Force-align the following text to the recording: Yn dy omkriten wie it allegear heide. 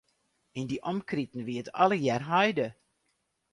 Yn 0.59 0.67
dy 0.69 0.77
omkriten 0.91 1.45
wie 1.47 1.59
it 1.61 1.69
allegear 1.81 2.23
heide. 2.29 2.67